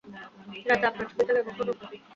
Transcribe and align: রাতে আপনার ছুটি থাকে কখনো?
রাতে 0.65 0.85
আপনার 0.87 1.05
ছুটি 1.09 1.23
থাকে 1.27 1.41
কখনো? 1.47 1.71